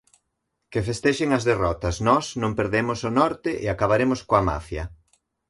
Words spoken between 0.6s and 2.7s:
Que festexen as derrotas, nós non